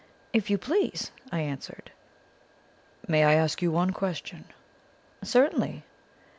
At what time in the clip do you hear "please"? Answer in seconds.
0.57-1.11